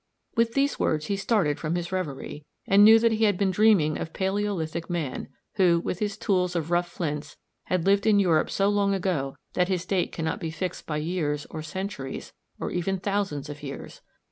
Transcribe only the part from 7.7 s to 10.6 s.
lived in Europe so long ago that his date cannot be